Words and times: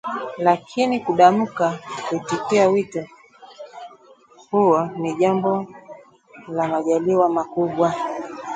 lakini 0.37 0.99
kudamka 0.99 1.79
kuitikia 2.09 2.67
wito 2.69 3.07
huo 4.51 4.85
ni 4.85 5.15
jambo 5.15 5.65
la 6.47 6.67
majaliwa 6.67 7.29
makubwa 7.29 7.95